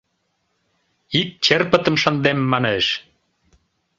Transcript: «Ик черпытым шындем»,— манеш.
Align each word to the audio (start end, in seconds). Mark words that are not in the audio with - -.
«Ик 1.19 1.29
черпытым 1.45 1.95
шындем»,— 2.01 2.39
манеш. 2.51 2.85